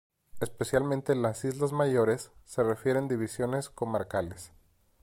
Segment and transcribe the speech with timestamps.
[0.39, 4.51] Especialmente en las islas mayores, se refieren divisiones comarcales.